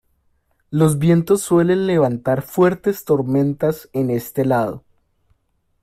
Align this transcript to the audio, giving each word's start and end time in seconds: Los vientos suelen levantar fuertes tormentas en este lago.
Los 0.71 0.97
vientos 0.97 1.43
suelen 1.43 1.85
levantar 1.85 2.41
fuertes 2.41 3.05
tormentas 3.05 3.87
en 3.93 4.09
este 4.09 4.45
lago. 4.45 4.83